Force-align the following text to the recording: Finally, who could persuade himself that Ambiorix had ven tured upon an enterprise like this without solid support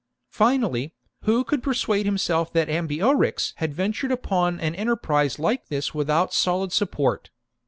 Finally, 0.31 0.95
who 1.25 1.43
could 1.43 1.61
persuade 1.61 2.07
himself 2.07 2.51
that 2.51 2.69
Ambiorix 2.69 3.53
had 3.57 3.71
ven 3.71 3.93
tured 3.93 4.11
upon 4.11 4.59
an 4.59 4.73
enterprise 4.73 5.37
like 5.37 5.67
this 5.67 5.93
without 5.93 6.33
solid 6.33 6.73
support 6.73 7.29